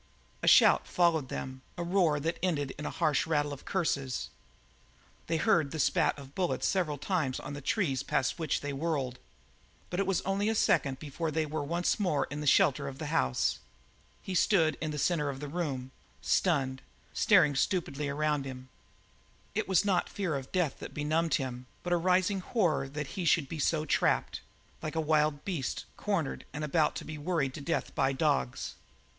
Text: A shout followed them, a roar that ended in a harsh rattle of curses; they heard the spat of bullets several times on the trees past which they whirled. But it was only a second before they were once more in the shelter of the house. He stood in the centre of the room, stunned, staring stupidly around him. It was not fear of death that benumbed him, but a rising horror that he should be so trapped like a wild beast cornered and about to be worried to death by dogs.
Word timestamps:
A 0.41 0.47
shout 0.47 0.87
followed 0.87 1.29
them, 1.29 1.61
a 1.77 1.83
roar 1.83 2.19
that 2.19 2.39
ended 2.41 2.73
in 2.79 2.87
a 2.87 2.89
harsh 2.89 3.27
rattle 3.27 3.53
of 3.53 3.65
curses; 3.65 4.31
they 5.27 5.37
heard 5.37 5.69
the 5.69 5.77
spat 5.79 6.17
of 6.17 6.33
bullets 6.33 6.65
several 6.65 6.97
times 6.97 7.39
on 7.39 7.53
the 7.53 7.61
trees 7.61 8.01
past 8.01 8.39
which 8.39 8.61
they 8.61 8.73
whirled. 8.73 9.19
But 9.91 9.99
it 9.99 10.07
was 10.07 10.21
only 10.21 10.49
a 10.49 10.55
second 10.55 10.97
before 10.97 11.29
they 11.29 11.45
were 11.45 11.63
once 11.63 11.99
more 11.99 12.25
in 12.31 12.41
the 12.41 12.47
shelter 12.47 12.87
of 12.87 12.97
the 12.97 13.13
house. 13.13 13.59
He 14.23 14.33
stood 14.33 14.75
in 14.81 14.89
the 14.89 14.97
centre 14.97 15.29
of 15.29 15.39
the 15.39 15.47
room, 15.47 15.91
stunned, 16.19 16.81
staring 17.13 17.53
stupidly 17.55 18.09
around 18.09 18.43
him. 18.43 18.69
It 19.53 19.67
was 19.67 19.85
not 19.85 20.09
fear 20.09 20.33
of 20.35 20.51
death 20.51 20.79
that 20.79 20.95
benumbed 20.95 21.35
him, 21.35 21.67
but 21.83 21.93
a 21.93 21.97
rising 21.97 22.39
horror 22.39 22.89
that 22.89 23.05
he 23.13 23.23
should 23.23 23.47
be 23.47 23.59
so 23.59 23.85
trapped 23.85 24.41
like 24.81 24.95
a 24.95 24.99
wild 24.99 25.45
beast 25.45 25.85
cornered 25.95 26.43
and 26.53 26.63
about 26.63 26.95
to 26.95 27.05
be 27.05 27.19
worried 27.19 27.53
to 27.53 27.61
death 27.61 27.93
by 27.93 28.13
dogs. 28.13 28.73